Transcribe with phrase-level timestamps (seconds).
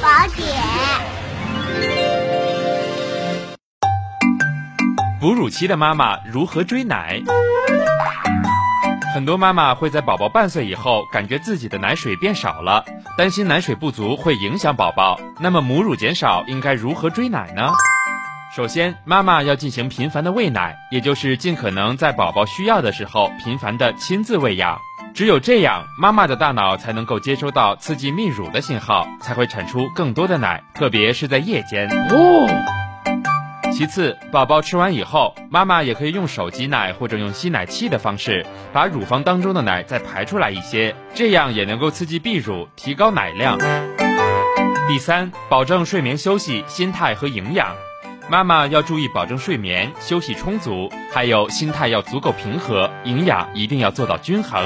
[0.00, 0.46] 宝典。
[5.20, 7.20] 哺乳期的妈妈如何追奶？
[9.14, 12.84] 很多妈妈会在宝宝半岁以后感觉自己的奶水变少了，
[13.18, 15.20] 担心奶水不足会影响宝宝。
[15.38, 17.72] 那么母乳减少应该如何追奶呢？
[18.54, 24.78] 首先，妈妈要进行频繁的喂奶，也就是尽可能在宝宝需要的时候频繁的亲自喂养。
[25.14, 31.88] 只有这样，妈妈的大脑才能够接收到刺激泌乳的信号，才会产出更多的奶，特别是在夜间。
[33.72, 43.56] 其次，宝宝吃完以后，妈妈也可以用手挤奶或者用吸奶器的方式，把乳房当中的奶再排出来一些，这样也能够刺激泌乳，提高奶量。
[44.88, 47.74] 第三，保证睡眠休息、心态和营养。
[48.28, 54.62] 妈妈要注意保证睡眠休息充足，还有心态要足够平和，营养一定要做到均衡。